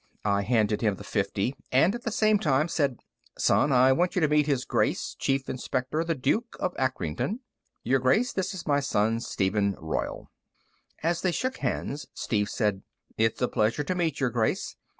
I 0.25 0.41
handed 0.41 0.81
him 0.81 0.95
the 0.95 1.03
fifty, 1.03 1.55
and, 1.71 1.93
at 1.93 2.01
the 2.01 2.11
same 2.11 2.39
time, 2.39 2.69
said: 2.69 2.97
"Son, 3.37 3.71
I 3.71 3.91
want 3.93 4.15
you 4.15 4.21
to 4.21 4.27
meet 4.27 4.47
His 4.47 4.65
Grace, 4.65 5.15
Chief 5.19 5.47
Inspector 5.47 6.03
the 6.05 6.15
Duke 6.15 6.57
of 6.59 6.73
Acrington. 6.77 7.41
Your 7.83 7.99
Grace, 7.99 8.33
this 8.33 8.55
is 8.55 8.65
my 8.65 8.79
son, 8.79 9.19
Steven 9.19 9.75
Royall." 9.77 10.31
As 11.03 11.21
they 11.21 11.31
shook 11.31 11.57
hands, 11.57 12.07
Steve 12.15 12.49
said: 12.49 12.81
"It's 13.15 13.43
a 13.43 13.47
pleasure 13.47 13.83
to 13.83 13.93
meet 13.93 14.19
Your 14.19 14.31
Grace. 14.31 14.75